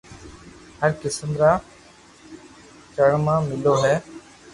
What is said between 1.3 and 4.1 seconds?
را چۮما ملو هو